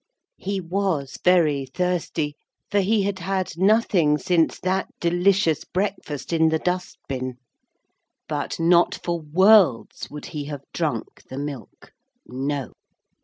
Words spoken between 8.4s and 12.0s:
not for worlds would he have drunk the milk.